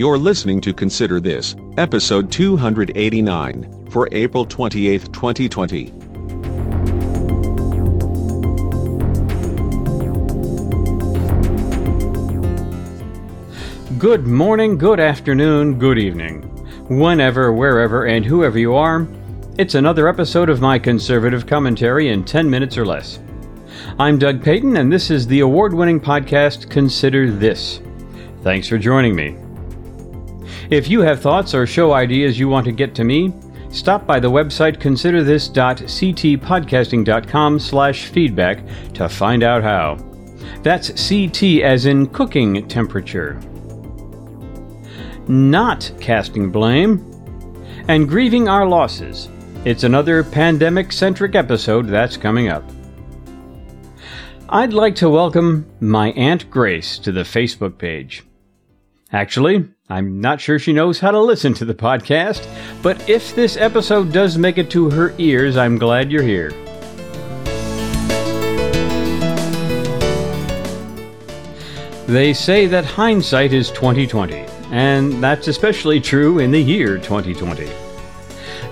You're 0.00 0.16
listening 0.16 0.62
to 0.62 0.72
Consider 0.72 1.20
This, 1.20 1.54
episode 1.76 2.32
289, 2.32 3.90
for 3.90 4.08
April 4.12 4.46
28, 4.46 5.12
2020. 5.12 5.90
Good 13.98 14.26
morning, 14.26 14.78
good 14.78 15.00
afternoon, 15.00 15.78
good 15.78 15.98
evening. 15.98 16.44
Whenever, 16.88 17.52
wherever, 17.52 18.06
and 18.06 18.24
whoever 18.24 18.58
you 18.58 18.74
are, 18.74 19.06
it's 19.58 19.74
another 19.74 20.08
episode 20.08 20.48
of 20.48 20.62
my 20.62 20.78
conservative 20.78 21.46
commentary 21.46 22.08
in 22.08 22.24
10 22.24 22.48
minutes 22.48 22.78
or 22.78 22.86
less. 22.86 23.18
I'm 23.98 24.18
Doug 24.18 24.42
Payton, 24.42 24.78
and 24.78 24.90
this 24.90 25.10
is 25.10 25.26
the 25.26 25.40
award 25.40 25.74
winning 25.74 26.00
podcast 26.00 26.70
Consider 26.70 27.30
This. 27.30 27.82
Thanks 28.42 28.66
for 28.66 28.78
joining 28.78 29.14
me. 29.14 29.36
If 30.68 30.88
you 30.88 31.00
have 31.00 31.20
thoughts 31.20 31.54
or 31.54 31.66
show 31.66 31.92
ideas 31.92 32.38
you 32.38 32.48
want 32.48 32.66
to 32.66 32.72
get 32.72 32.94
to 32.96 33.04
me, 33.04 33.32
stop 33.70 34.06
by 34.06 34.20
the 34.20 34.30
website 34.30 34.78
considerthis.ctpodcasting.com 34.78 37.58
slash 37.58 38.06
feedback 38.06 38.64
to 38.94 39.08
find 39.08 39.42
out 39.42 39.62
how. 39.62 39.96
That's 40.62 41.08
CT 41.08 41.62
as 41.62 41.86
in 41.86 42.08
cooking 42.08 42.68
temperature. 42.68 43.40
Not 45.26 45.90
casting 46.00 46.50
blame 46.50 47.06
and 47.88 48.08
grieving 48.08 48.48
our 48.48 48.66
losses. 48.66 49.28
It's 49.64 49.84
another 49.84 50.24
pandemic 50.24 50.92
centric 50.92 51.34
episode 51.34 51.88
that's 51.88 52.16
coming 52.16 52.48
up. 52.48 52.64
I'd 54.48 54.72
like 54.72 54.96
to 54.96 55.08
welcome 55.08 55.70
my 55.80 56.10
Aunt 56.12 56.50
Grace 56.50 56.98
to 56.98 57.12
the 57.12 57.22
Facebook 57.22 57.78
page. 57.78 58.24
Actually, 59.12 59.68
I'm 59.90 60.20
not 60.20 60.40
sure 60.40 60.60
she 60.60 60.72
knows 60.72 61.00
how 61.00 61.10
to 61.10 61.18
listen 61.18 61.52
to 61.54 61.64
the 61.64 61.74
podcast, 61.74 62.46
but 62.80 63.08
if 63.08 63.34
this 63.34 63.56
episode 63.56 64.12
does 64.12 64.38
make 64.38 64.56
it 64.56 64.70
to 64.70 64.88
her 64.88 65.12
ears, 65.18 65.56
I'm 65.56 65.78
glad 65.78 66.12
you're 66.12 66.22
here. 66.22 66.50
They 72.06 72.32
say 72.32 72.66
that 72.66 72.84
hindsight 72.84 73.52
is 73.52 73.72
2020, 73.72 74.46
and 74.70 75.12
that's 75.20 75.48
especially 75.48 76.00
true 76.00 76.38
in 76.38 76.52
the 76.52 76.62
year 76.62 76.96
2020. 76.96 77.68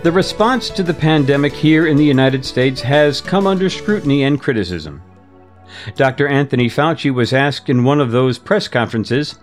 The 0.04 0.12
response 0.12 0.70
to 0.70 0.84
the 0.84 0.94
pandemic 0.94 1.52
here 1.52 1.88
in 1.88 1.96
the 1.96 2.04
United 2.04 2.44
States 2.44 2.80
has 2.82 3.20
come 3.20 3.48
under 3.48 3.68
scrutiny 3.68 4.22
and 4.22 4.40
criticism. 4.40 5.02
Dr. 5.96 6.28
Anthony 6.28 6.68
Fauci 6.68 7.12
was 7.12 7.32
asked 7.32 7.68
in 7.68 7.82
one 7.82 8.00
of 8.00 8.12
those 8.12 8.38
press 8.38 8.68
conferences 8.68 9.36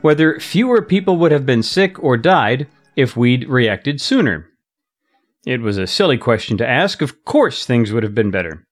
whether 0.00 0.38
fewer 0.38 0.82
people 0.82 1.16
would 1.16 1.32
have 1.32 1.46
been 1.46 1.62
sick 1.62 2.02
or 2.02 2.16
died 2.16 2.66
if 2.96 3.16
we'd 3.16 3.48
reacted 3.48 4.00
sooner. 4.00 4.46
It 5.46 5.60
was 5.60 5.78
a 5.78 5.86
silly 5.86 6.18
question 6.18 6.58
to 6.58 6.68
ask. 6.68 7.00
Of 7.00 7.24
course, 7.24 7.64
things 7.64 7.92
would 7.92 8.02
have 8.02 8.14
been 8.14 8.30
better. 8.30 8.66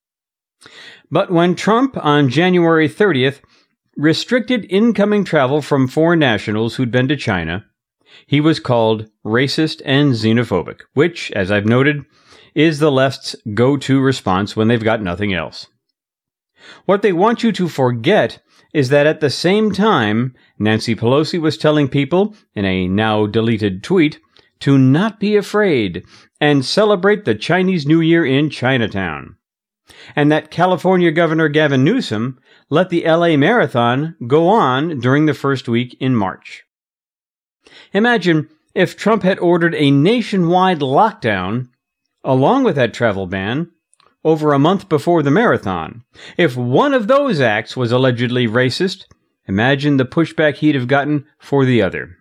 But 1.11 1.31
when 1.31 1.55
Trump, 1.55 1.97
on 1.97 2.29
January 2.29 2.89
30th, 2.89 3.41
restricted 3.97 4.67
incoming 4.69 5.25
travel 5.25 5.63
from 5.63 5.89
foreign 5.89 6.19
nationals 6.19 6.77
who'd 6.77 6.91
been 6.91 7.09
to 7.09 7.17
China, 7.17 7.65
he 8.27 8.41
was 8.41 8.61
called 8.61 9.09
racist 9.25 9.81
and 9.85 10.13
xenophobic, 10.13 10.81
which, 10.95 11.31
as 11.33 11.51
I've 11.51 11.67
noted, 11.67 12.05
is 12.55 12.79
the 12.79 12.93
left's 12.93 13.37
go 13.55 13.77
to 13.77 14.01
response 14.01 14.57
when 14.57 14.69
they've 14.69 14.83
got 14.83 15.03
nothing 15.03 15.33
else. 15.33 15.67
What 16.85 17.03
they 17.03 17.13
want 17.13 17.43
you 17.43 17.53
to 17.53 17.69
forget 17.69 18.43
is 18.73 18.89
that 18.91 19.07
at 19.07 19.21
the 19.21 19.31
same 19.31 19.73
time, 19.73 20.35
Nancy 20.59 20.95
Pelosi 20.95 21.41
was 21.41 21.57
telling 21.57 21.89
people 21.89 22.35
in 22.55 22.65
a 22.65 22.89
now 22.89 23.27
deleted 23.27 23.83
tweet 23.83 24.21
to 24.61 24.77
not 24.77 25.21
be 25.21 25.37
afraid 25.37 26.05
and 26.41 26.65
celebrate 26.65 27.25
the 27.25 27.35
Chinese 27.35 27.87
New 27.87 28.01
Year 28.01 28.25
in 28.25 28.51
Chinatown. 28.51 29.37
And 30.15 30.31
that 30.31 30.51
California 30.51 31.11
Governor 31.11 31.49
Gavin 31.49 31.83
Newsom 31.83 32.39
let 32.69 32.91
the 32.91 33.05
LA 33.05 33.37
Marathon 33.37 34.17
go 34.27 34.49
on 34.49 35.01
during 35.01 35.27
the 35.27 35.35
first 35.35 35.69
week 35.69 35.97
in 36.01 36.15
March. 36.15 36.65
Imagine 37.93 38.49
if 38.75 38.97
Trump 38.97 39.23
had 39.23 39.39
ordered 39.39 39.75
a 39.75 39.91
nationwide 39.91 40.81
lockdown 40.81 41.69
along 42.23 42.65
with 42.65 42.77
that 42.77 42.93
travel 42.93 43.27
ban 43.27 43.71
over 44.25 44.53
a 44.53 44.59
month 44.59 44.89
before 44.89 45.23
the 45.23 45.31
marathon. 45.31 46.03
If 46.37 46.57
one 46.57 46.95
of 46.95 47.07
those 47.07 47.41
acts 47.41 47.77
was 47.77 47.93
allegedly 47.93 48.47
racist, 48.47 49.05
imagine 49.47 49.97
the 49.97 50.05
pushback 50.05 50.57
he'd 50.57 50.75
have 50.75 50.89
gotten 50.89 51.27
for 51.39 51.65
the 51.65 51.83
other. 51.83 52.17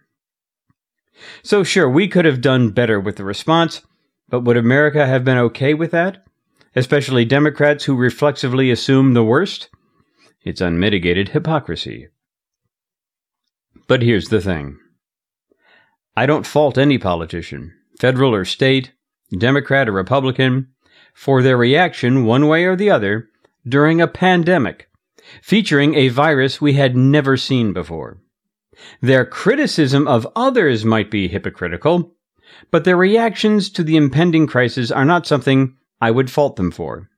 So, 1.44 1.64
sure, 1.64 1.90
we 1.90 2.08
could 2.08 2.26
have 2.26 2.42
done 2.42 2.70
better 2.70 3.00
with 3.00 3.16
the 3.16 3.24
response, 3.24 3.82
but 4.30 4.42
would 4.42 4.58
America 4.58 5.06
have 5.06 5.24
been 5.24 5.38
okay 5.38 5.74
with 5.74 5.92
that? 5.92 6.24
Especially 6.76 7.26
Democrats 7.26 7.86
who 7.86 7.96
reflexively 7.96 8.70
assume 8.70 9.14
the 9.14 9.24
worst? 9.24 9.70
It's 10.44 10.62
unmitigated 10.62 11.30
hypocrisy. 11.30 12.10
But 13.88 14.04
here's 14.04 14.30
the 14.30 14.42
thing 14.42 14.78
I 16.16 16.26
don't 16.26 16.46
fault 16.46 16.78
any 16.78 16.98
politician, 16.98 17.74
federal 18.00 18.34
or 18.34 18.46
state, 18.46 18.92
Democrat 19.32 19.90
or 19.90 19.94
Republican, 19.94 20.70
for 21.18 21.42
their 21.42 21.58
reaction, 21.58 22.26
one 22.26 22.48
way 22.48 22.64
or 22.64 22.76
the 22.76 22.92
other, 22.92 23.28
during 23.68 24.00
a 24.00 24.08
pandemic 24.08 24.88
featuring 25.42 25.96
a 25.96 26.10
virus 26.10 26.62
we 26.62 26.74
had 26.74 26.96
never 26.96 27.36
seen 27.36 27.74
before. 27.74 28.22
Their 29.02 29.26
criticism 29.26 30.08
of 30.08 30.28
others 30.36 30.86
might 30.86 31.10
be 31.10 31.28
hypocritical, 31.28 32.14
but 32.70 32.84
their 32.84 32.96
reactions 32.96 33.72
to 33.72 33.84
the 33.84 33.98
impending 33.98 34.46
crisis 34.46 34.92
are 34.92 35.06
not 35.06 35.26
something 35.26 35.76
I 36.00 36.12
would 36.12 36.30
fault 36.30 36.56
them 36.56 36.70
for. 36.70 37.10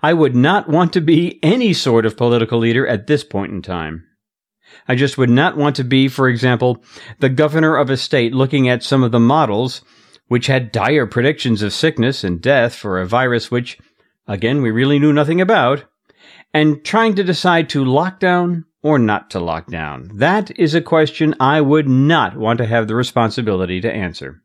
I 0.00 0.14
would 0.14 0.36
not 0.36 0.68
want 0.68 0.92
to 0.92 1.00
be 1.00 1.40
any 1.42 1.72
sort 1.72 2.06
of 2.06 2.16
political 2.16 2.60
leader 2.60 2.86
at 2.86 3.08
this 3.08 3.24
point 3.24 3.50
in 3.50 3.62
time. 3.62 4.04
I 4.86 4.94
just 4.94 5.18
would 5.18 5.30
not 5.30 5.56
want 5.56 5.74
to 5.76 5.84
be, 5.84 6.06
for 6.06 6.28
example, 6.28 6.84
the 7.18 7.28
governor 7.28 7.76
of 7.76 7.90
a 7.90 7.96
state 7.96 8.32
looking 8.32 8.68
at 8.68 8.84
some 8.84 9.02
of 9.02 9.10
the 9.10 9.18
models 9.18 9.82
which 10.28 10.46
had 10.46 10.72
dire 10.72 11.06
predictions 11.06 11.62
of 11.62 11.72
sickness 11.72 12.22
and 12.22 12.40
death 12.40 12.74
for 12.74 13.00
a 13.00 13.06
virus 13.06 13.50
which, 13.50 13.78
again, 14.26 14.62
we 14.62 14.70
really 14.70 14.98
knew 14.98 15.12
nothing 15.12 15.40
about, 15.40 15.84
and 16.54 16.84
trying 16.84 17.14
to 17.14 17.24
decide 17.24 17.68
to 17.68 17.84
lock 17.84 18.20
down 18.20 18.64
or 18.82 18.98
not 18.98 19.30
to 19.30 19.40
lock 19.40 19.66
down. 19.66 20.10
That 20.14 20.56
is 20.58 20.74
a 20.74 20.80
question 20.80 21.34
I 21.40 21.60
would 21.60 21.88
not 21.88 22.36
want 22.36 22.58
to 22.58 22.66
have 22.66 22.86
the 22.86 22.94
responsibility 22.94 23.80
to 23.80 23.92
answer. 23.92 24.42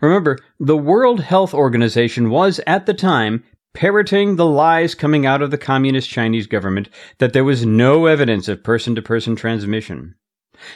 Remember, 0.00 0.38
the 0.58 0.76
World 0.76 1.20
Health 1.20 1.54
Organization 1.54 2.30
was 2.30 2.60
at 2.66 2.86
the 2.86 2.94
time 2.94 3.44
parroting 3.72 4.36
the 4.36 4.46
lies 4.46 4.94
coming 4.94 5.26
out 5.26 5.42
of 5.42 5.50
the 5.50 5.58
communist 5.58 6.08
Chinese 6.08 6.46
government 6.46 6.88
that 7.18 7.32
there 7.32 7.44
was 7.44 7.66
no 7.66 8.06
evidence 8.06 8.48
of 8.48 8.62
person 8.62 8.94
to 8.94 9.02
person 9.02 9.36
transmission. 9.36 10.14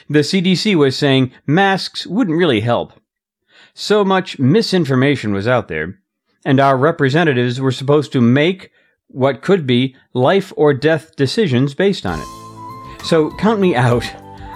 The 0.09 0.19
CDC 0.19 0.75
was 0.75 0.97
saying 0.97 1.31
masks 1.47 2.05
wouldn't 2.05 2.37
really 2.37 2.59
help. 2.59 2.93
So 3.81 4.03
much 4.03 4.37
misinformation 4.39 5.31
was 5.31 5.47
out 5.47 5.69
there, 5.69 6.01
and 6.43 6.59
our 6.59 6.75
representatives 6.75 7.61
were 7.61 7.71
supposed 7.71 8.11
to 8.11 8.19
make 8.19 8.71
what 9.07 9.41
could 9.41 9.65
be 9.65 9.95
life 10.13 10.51
or 10.57 10.73
death 10.73 11.15
decisions 11.15 11.73
based 11.73 12.05
on 12.05 12.19
it. 12.19 13.05
So 13.05 13.31
count 13.37 13.61
me 13.61 13.77
out 13.77 14.03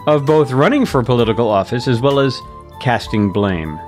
of 0.07 0.25
both 0.25 0.51
running 0.51 0.85
for 0.85 1.01
political 1.03 1.47
office 1.47 1.88
as 1.88 2.01
well 2.01 2.19
as 2.19 2.38
casting 2.81 3.31
blame. 3.31 3.79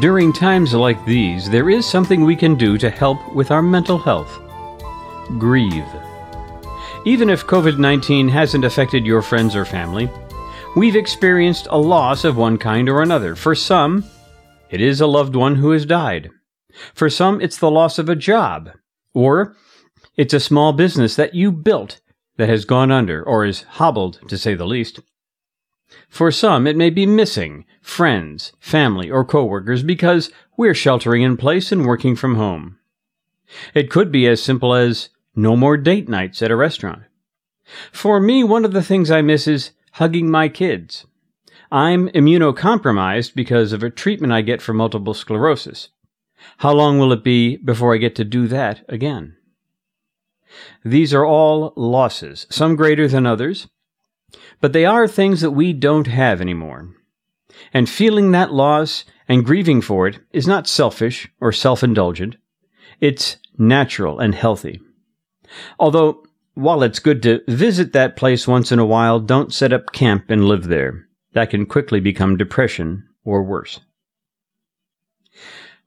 During 0.00 0.32
times 0.32 0.72
like 0.72 1.04
these, 1.04 1.50
there 1.50 1.68
is 1.68 1.84
something 1.84 2.24
we 2.24 2.36
can 2.36 2.54
do 2.54 2.78
to 2.78 2.88
help 2.88 3.34
with 3.34 3.50
our 3.50 3.60
mental 3.60 3.98
health. 3.98 4.40
Grieve. 5.38 5.84
Even 7.04 7.28
if 7.30 7.48
COVID 7.48 7.78
19 7.78 8.28
hasn't 8.28 8.64
affected 8.64 9.04
your 9.04 9.22
friends 9.22 9.56
or 9.56 9.64
family, 9.64 10.08
we've 10.76 10.94
experienced 10.94 11.66
a 11.68 11.76
loss 11.76 12.22
of 12.22 12.36
one 12.36 12.58
kind 12.58 12.88
or 12.88 13.02
another. 13.02 13.34
For 13.34 13.56
some, 13.56 14.04
it 14.70 14.80
is 14.80 15.00
a 15.00 15.08
loved 15.08 15.34
one 15.34 15.56
who 15.56 15.72
has 15.72 15.84
died. 15.84 16.30
For 16.94 17.10
some, 17.10 17.40
it's 17.40 17.58
the 17.58 17.72
loss 17.72 17.98
of 17.98 18.08
a 18.08 18.14
job. 18.14 18.70
Or 19.14 19.56
it's 20.16 20.32
a 20.32 20.38
small 20.38 20.72
business 20.72 21.16
that 21.16 21.34
you 21.34 21.50
built 21.50 22.00
that 22.36 22.48
has 22.48 22.64
gone 22.64 22.92
under 22.92 23.20
or 23.20 23.44
is 23.44 23.62
hobbled, 23.62 24.20
to 24.28 24.38
say 24.38 24.54
the 24.54 24.64
least. 24.64 25.00
For 26.08 26.30
some, 26.30 26.68
it 26.68 26.76
may 26.76 26.88
be 26.88 27.04
missing 27.04 27.64
friends, 27.80 28.52
family, 28.60 29.10
or 29.10 29.24
coworkers 29.24 29.82
because 29.82 30.30
we're 30.56 30.72
sheltering 30.72 31.22
in 31.22 31.36
place 31.36 31.72
and 31.72 31.84
working 31.84 32.14
from 32.14 32.36
home. 32.36 32.78
It 33.74 33.90
could 33.90 34.12
be 34.12 34.28
as 34.28 34.40
simple 34.40 34.72
as 34.72 35.08
no 35.34 35.56
more 35.56 35.76
date 35.76 36.08
nights 36.08 36.42
at 36.42 36.50
a 36.50 36.56
restaurant. 36.56 37.02
For 37.90 38.20
me, 38.20 38.44
one 38.44 38.64
of 38.64 38.72
the 38.72 38.82
things 38.82 39.10
I 39.10 39.22
miss 39.22 39.46
is 39.46 39.70
hugging 39.92 40.30
my 40.30 40.48
kids. 40.48 41.06
I'm 41.70 42.08
immunocompromised 42.08 43.34
because 43.34 43.72
of 43.72 43.82
a 43.82 43.90
treatment 43.90 44.32
I 44.32 44.42
get 44.42 44.60
for 44.60 44.74
multiple 44.74 45.14
sclerosis. 45.14 45.88
How 46.58 46.72
long 46.72 46.98
will 46.98 47.12
it 47.12 47.24
be 47.24 47.56
before 47.56 47.94
I 47.94 47.98
get 47.98 48.14
to 48.16 48.24
do 48.24 48.46
that 48.48 48.84
again? 48.88 49.36
These 50.84 51.14
are 51.14 51.24
all 51.24 51.72
losses, 51.76 52.46
some 52.50 52.76
greater 52.76 53.08
than 53.08 53.26
others, 53.26 53.68
but 54.60 54.72
they 54.72 54.84
are 54.84 55.08
things 55.08 55.40
that 55.40 55.52
we 55.52 55.72
don't 55.72 56.08
have 56.08 56.40
anymore. 56.40 56.94
And 57.72 57.88
feeling 57.88 58.32
that 58.32 58.52
loss 58.52 59.04
and 59.28 59.44
grieving 59.44 59.80
for 59.80 60.06
it 60.08 60.18
is 60.32 60.46
not 60.46 60.66
selfish 60.66 61.28
or 61.40 61.52
self 61.52 61.82
indulgent. 61.82 62.36
It's 63.00 63.38
natural 63.56 64.18
and 64.18 64.34
healthy. 64.34 64.80
Although, 65.78 66.24
while 66.54 66.82
it's 66.82 66.98
good 66.98 67.22
to 67.22 67.42
visit 67.48 67.92
that 67.92 68.16
place 68.16 68.46
once 68.46 68.72
in 68.72 68.78
a 68.78 68.86
while, 68.86 69.20
don't 69.20 69.52
set 69.52 69.72
up 69.72 69.92
camp 69.92 70.30
and 70.30 70.46
live 70.46 70.68
there. 70.68 71.06
That 71.34 71.50
can 71.50 71.66
quickly 71.66 72.00
become 72.00 72.36
depression 72.36 73.08
or 73.24 73.42
worse. 73.42 73.80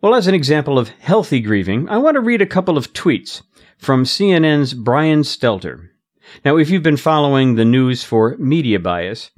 Well, 0.01 0.15
as 0.15 0.27
an 0.27 0.35
example 0.35 0.77
of 0.77 0.89
healthy 0.89 1.39
grieving, 1.39 1.89
I 1.89 1.97
want 1.97 2.15
to 2.15 2.21
read 2.21 2.41
a 2.41 2.47
couple 2.47 2.77
of 2.77 2.93
tweets 2.93 3.41
from 3.77 4.03
CNN's 4.03 4.73
Brian 4.73 5.21
Stelter. 5.21 5.89
Now, 6.43 6.57
if 6.57 6.69
you've 6.69 6.83
been 6.83 6.97
following 6.97 7.55
the 7.55 7.65
news 7.65 8.03
for 8.03 8.35
media 8.37 8.79
bias, 8.79 9.31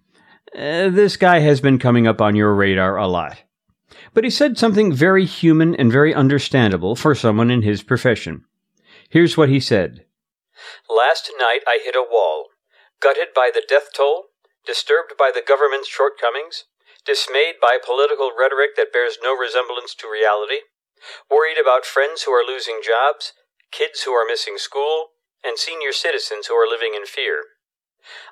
uh, 0.55 0.89
this 0.89 1.17
guy 1.17 1.39
has 1.39 1.61
been 1.61 1.79
coming 1.79 2.07
up 2.07 2.21
on 2.21 2.35
your 2.35 2.53
radar 2.53 2.97
a 2.97 3.07
lot. 3.07 3.43
But 4.13 4.23
he 4.23 4.29
said 4.29 4.57
something 4.57 4.93
very 4.93 5.25
human 5.25 5.75
and 5.75 5.91
very 5.91 6.13
understandable 6.13 6.95
for 6.95 7.13
someone 7.13 7.51
in 7.51 7.61
his 7.61 7.83
profession. 7.83 8.43
Here's 9.09 9.37
what 9.37 9.49
he 9.49 9.59
said 9.59 10.05
Last 10.89 11.31
night 11.37 11.61
I 11.67 11.79
hit 11.83 11.95
a 11.95 12.01
wall, 12.01 12.47
gutted 13.01 13.33
by 13.35 13.51
the 13.53 13.63
death 13.67 13.89
toll, 13.95 14.27
disturbed 14.65 15.13
by 15.17 15.31
the 15.33 15.43
government's 15.45 15.89
shortcomings, 15.89 16.65
dismayed 17.05 17.55
by 17.61 17.77
political 17.83 18.31
rhetoric 18.37 18.75
that 18.75 18.93
bears 18.93 19.17
no 19.21 19.35
resemblance 19.35 19.93
to 19.95 20.09
reality, 20.11 20.61
worried 21.29 21.57
about 21.57 21.85
friends 21.85 22.23
who 22.23 22.31
are 22.31 22.45
losing 22.45 22.81
jobs, 22.83 23.33
kids 23.71 24.03
who 24.03 24.11
are 24.11 24.25
missing 24.25 24.57
school, 24.57 25.11
and 25.43 25.57
senior 25.59 25.91
citizens 25.91 26.47
who 26.47 26.55
are 26.55 26.67
living 26.67 26.93
in 26.95 27.05
fear. 27.05 27.43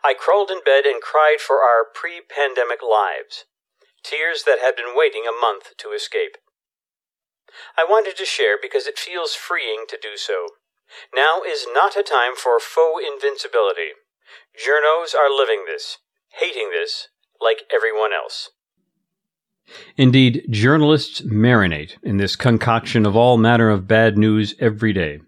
I 0.03 0.13
crawled 0.13 0.51
in 0.51 0.61
bed 0.63 0.85
and 0.85 1.01
cried 1.01 1.39
for 1.39 1.57
our 1.57 1.83
pre 1.93 2.21
pandemic 2.21 2.79
lives, 2.81 3.45
tears 4.03 4.43
that 4.43 4.59
had 4.59 4.75
been 4.75 4.95
waiting 4.95 5.27
a 5.27 5.35
month 5.35 5.75
to 5.79 5.91
escape. 5.91 6.37
I 7.77 7.83
wanted 7.83 8.17
to 8.17 8.25
share 8.25 8.57
because 8.61 8.87
it 8.87 8.99
feels 8.99 9.35
freeing 9.35 9.85
to 9.89 9.97
do 10.01 10.17
so. 10.17 10.47
Now 11.13 11.41
is 11.47 11.65
not 11.73 11.97
a 11.97 12.03
time 12.03 12.35
for 12.35 12.59
faux 12.59 13.03
invincibility. 13.05 13.93
Journos 14.55 15.13
are 15.15 15.29
living 15.29 15.65
this, 15.65 15.97
hating 16.39 16.69
this, 16.71 17.09
like 17.41 17.63
everyone 17.73 18.11
else. 18.13 18.49
Indeed, 19.97 20.45
journalists 20.49 21.21
marinate 21.21 21.97
in 22.03 22.17
this 22.17 22.35
concoction 22.35 23.05
of 23.05 23.15
all 23.15 23.37
manner 23.37 23.69
of 23.69 23.87
bad 23.87 24.17
news 24.17 24.53
every 24.59 24.93
day. 24.93 25.21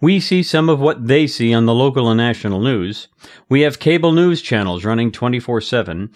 We 0.00 0.18
see 0.18 0.42
some 0.42 0.68
of 0.68 0.80
what 0.80 1.06
they 1.06 1.26
see 1.26 1.54
on 1.54 1.66
the 1.66 1.74
local 1.74 2.08
and 2.08 2.18
national 2.18 2.60
news. 2.60 3.08
We 3.48 3.60
have 3.60 3.78
cable 3.78 4.12
news 4.12 4.42
channels 4.42 4.84
running 4.84 5.12
24 5.12 5.60
7, 5.60 6.10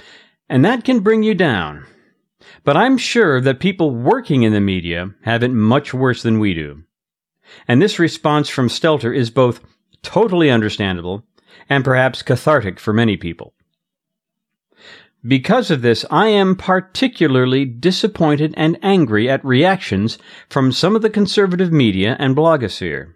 and 0.48 0.64
that 0.64 0.84
can 0.84 1.00
bring 1.00 1.22
you 1.22 1.34
down. 1.34 1.86
But 2.64 2.76
I'm 2.76 2.98
sure 2.98 3.40
that 3.40 3.60
people 3.60 3.94
working 3.94 4.42
in 4.42 4.52
the 4.52 4.60
media 4.60 5.10
have 5.22 5.42
it 5.42 5.52
much 5.52 5.94
worse 5.94 6.22
than 6.22 6.38
we 6.38 6.54
do. 6.54 6.82
And 7.68 7.80
this 7.80 7.98
response 7.98 8.48
from 8.48 8.68
Stelter 8.68 9.14
is 9.14 9.30
both 9.30 9.60
totally 10.02 10.50
understandable 10.50 11.24
and 11.68 11.84
perhaps 11.84 12.22
cathartic 12.22 12.80
for 12.80 12.92
many 12.92 13.16
people. 13.16 13.54
Because 15.24 15.70
of 15.70 15.82
this, 15.82 16.04
I 16.10 16.28
am 16.28 16.56
particularly 16.56 17.64
disappointed 17.64 18.54
and 18.56 18.76
angry 18.82 19.30
at 19.30 19.44
reactions 19.44 20.18
from 20.48 20.72
some 20.72 20.96
of 20.96 21.02
the 21.02 21.10
conservative 21.10 21.72
media 21.72 22.16
and 22.18 22.34
blogosphere. 22.34 23.12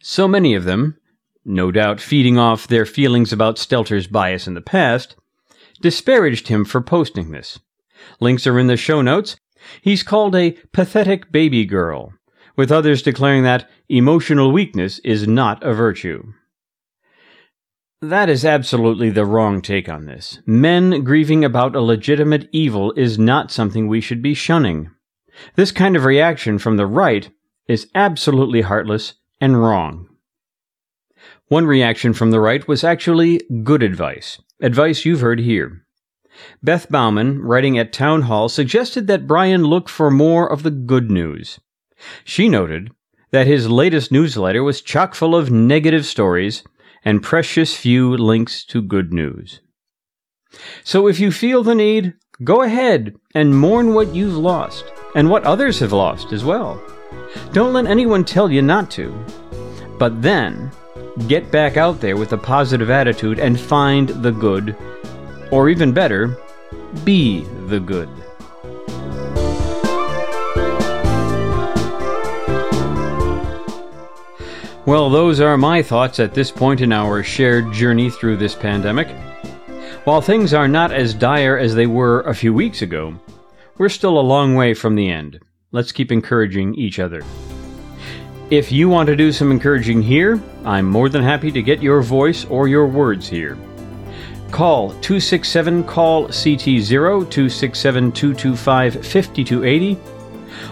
So 0.00 0.26
many 0.26 0.54
of 0.54 0.64
them, 0.64 0.98
no 1.44 1.70
doubt 1.70 2.00
feeding 2.00 2.36
off 2.36 2.66
their 2.66 2.84
feelings 2.84 3.32
about 3.32 3.56
Stelter's 3.56 4.08
bias 4.08 4.48
in 4.48 4.54
the 4.54 4.60
past, 4.60 5.14
disparaged 5.80 6.48
him 6.48 6.64
for 6.64 6.80
posting 6.80 7.30
this. 7.30 7.60
Links 8.18 8.46
are 8.46 8.58
in 8.58 8.66
the 8.66 8.76
show 8.76 9.00
notes. 9.00 9.36
He's 9.82 10.02
called 10.02 10.34
a 10.34 10.52
pathetic 10.72 11.30
baby 11.30 11.64
girl, 11.64 12.12
with 12.60 12.70
others 12.70 13.00
declaring 13.00 13.42
that 13.42 13.70
emotional 13.88 14.52
weakness 14.52 14.98
is 14.98 15.26
not 15.26 15.62
a 15.62 15.72
virtue. 15.72 16.34
That 18.02 18.28
is 18.28 18.44
absolutely 18.44 19.08
the 19.08 19.24
wrong 19.24 19.62
take 19.62 19.88
on 19.88 20.04
this. 20.04 20.40
Men 20.44 21.02
grieving 21.02 21.42
about 21.42 21.74
a 21.74 21.80
legitimate 21.80 22.50
evil 22.52 22.92
is 22.98 23.18
not 23.18 23.50
something 23.50 23.88
we 23.88 24.02
should 24.02 24.20
be 24.20 24.34
shunning. 24.34 24.90
This 25.54 25.72
kind 25.72 25.96
of 25.96 26.04
reaction 26.04 26.58
from 26.58 26.76
the 26.76 26.86
right 26.86 27.30
is 27.66 27.88
absolutely 27.94 28.60
heartless 28.60 29.14
and 29.40 29.58
wrong. 29.58 30.10
One 31.48 31.64
reaction 31.64 32.12
from 32.12 32.30
the 32.30 32.40
right 32.40 32.68
was 32.68 32.84
actually 32.84 33.40
good 33.64 33.82
advice, 33.82 34.38
advice 34.60 35.06
you've 35.06 35.22
heard 35.22 35.40
here. 35.40 35.86
Beth 36.62 36.90
Baumann, 36.90 37.40
writing 37.40 37.78
at 37.78 37.94
Town 37.94 38.20
Hall, 38.20 38.50
suggested 38.50 39.06
that 39.06 39.26
Brian 39.26 39.64
look 39.64 39.88
for 39.88 40.10
more 40.10 40.46
of 40.46 40.62
the 40.62 40.70
good 40.70 41.10
news. 41.10 41.58
She 42.24 42.48
noted 42.48 42.90
that 43.30 43.46
his 43.46 43.70
latest 43.70 44.10
newsletter 44.10 44.62
was 44.62 44.80
chock 44.80 45.14
full 45.14 45.34
of 45.34 45.50
negative 45.50 46.04
stories 46.04 46.62
and 47.04 47.22
precious 47.22 47.76
few 47.76 48.16
links 48.16 48.64
to 48.66 48.82
good 48.82 49.12
news. 49.12 49.60
So 50.82 51.06
if 51.06 51.20
you 51.20 51.30
feel 51.30 51.62
the 51.62 51.74
need, 51.74 52.14
go 52.42 52.62
ahead 52.62 53.14
and 53.34 53.56
mourn 53.56 53.94
what 53.94 54.14
you've 54.14 54.36
lost 54.36 54.84
and 55.14 55.30
what 55.30 55.44
others 55.44 55.78
have 55.80 55.92
lost 55.92 56.32
as 56.32 56.44
well. 56.44 56.82
Don't 57.52 57.72
let 57.72 57.86
anyone 57.86 58.24
tell 58.24 58.50
you 58.50 58.62
not 58.62 58.90
to. 58.92 59.14
But 59.98 60.22
then, 60.22 60.70
get 61.28 61.50
back 61.50 61.76
out 61.76 62.00
there 62.00 62.16
with 62.16 62.32
a 62.32 62.38
positive 62.38 62.90
attitude 62.90 63.38
and 63.38 63.60
find 63.60 64.08
the 64.08 64.32
good. 64.32 64.76
Or 65.50 65.68
even 65.68 65.92
better, 65.92 66.36
be 67.04 67.44
the 67.66 67.80
good. 67.80 68.08
Well, 74.86 75.10
those 75.10 75.40
are 75.40 75.58
my 75.58 75.82
thoughts 75.82 76.20
at 76.20 76.32
this 76.32 76.50
point 76.50 76.80
in 76.80 76.90
our 76.90 77.22
shared 77.22 77.70
journey 77.70 78.08
through 78.08 78.38
this 78.38 78.54
pandemic. 78.54 79.10
While 80.04 80.22
things 80.22 80.54
are 80.54 80.68
not 80.68 80.90
as 80.90 81.12
dire 81.12 81.58
as 81.58 81.74
they 81.74 81.86
were 81.86 82.22
a 82.22 82.34
few 82.34 82.54
weeks 82.54 82.80
ago, 82.80 83.14
we're 83.76 83.90
still 83.90 84.18
a 84.18 84.22
long 84.22 84.54
way 84.54 84.72
from 84.72 84.94
the 84.94 85.10
end. 85.10 85.38
Let's 85.70 85.92
keep 85.92 86.10
encouraging 86.10 86.74
each 86.76 86.98
other. 86.98 87.22
If 88.48 88.72
you 88.72 88.88
want 88.88 89.08
to 89.08 89.16
do 89.16 89.32
some 89.32 89.50
encouraging 89.50 90.00
here, 90.00 90.42
I'm 90.64 90.86
more 90.86 91.10
than 91.10 91.22
happy 91.22 91.52
to 91.52 91.62
get 91.62 91.82
your 91.82 92.00
voice 92.00 92.46
or 92.46 92.66
your 92.66 92.86
words 92.86 93.28
here. 93.28 93.58
Call 94.50 94.88
267 95.02 95.84
call 95.84 96.28
CT0 96.28 96.88
267 96.88 98.12
225 98.12 98.94
5280 98.94 99.98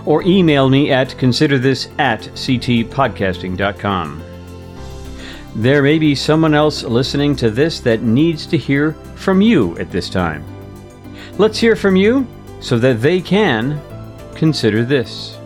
or 0.04 0.22
email 0.22 0.68
me 0.68 0.90
at 0.90 1.10
considerthis 1.10 1.88
at 1.98 2.22
ctpodcasting.com. 2.22 4.22
There 5.54 5.82
may 5.82 5.98
be 5.98 6.14
someone 6.14 6.54
else 6.54 6.82
listening 6.82 7.34
to 7.36 7.50
this 7.50 7.80
that 7.80 8.02
needs 8.02 8.46
to 8.46 8.58
hear 8.58 8.92
from 9.16 9.40
you 9.40 9.76
at 9.78 9.90
this 9.90 10.08
time. 10.08 10.44
Let's 11.38 11.58
hear 11.58 11.74
from 11.74 11.96
you 11.96 12.26
so 12.60 12.78
that 12.78 13.00
they 13.00 13.20
can 13.20 13.80
consider 14.34 14.84
this. 14.84 15.37